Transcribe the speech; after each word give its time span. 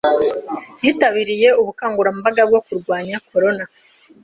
yitabiriye 0.83 1.49
ubukangurambaga 1.61 2.41
bwo 2.49 2.59
kurwanya 2.65 3.15
corona 3.29 3.63